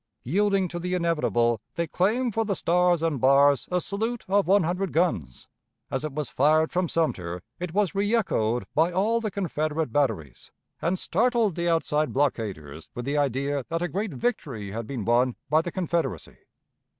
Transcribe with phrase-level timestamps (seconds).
[0.23, 4.63] Yielding to the inevitable, they claimed for the Stars and Bars a salute of one
[4.63, 5.47] hundred guns.
[5.91, 10.49] As it was fired from Sumter, it was reëchoed by all the Confederate batteries,
[10.81, 15.35] and startled the outside blockaders with the idea that a great victory had been won
[15.51, 16.37] by the Confederacy.